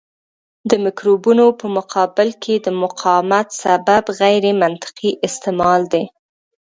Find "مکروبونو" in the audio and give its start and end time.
0.85-1.45